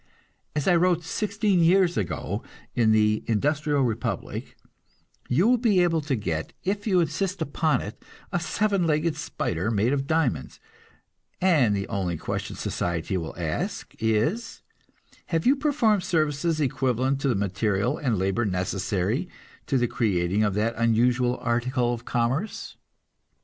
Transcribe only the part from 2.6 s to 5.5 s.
in "The Industrial Republic," you